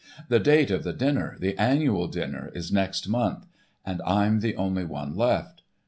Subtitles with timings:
[0.29, 3.45] "The date of the dinner, the Annual Dinner, is next month,
[3.85, 5.61] and I'm the only one left."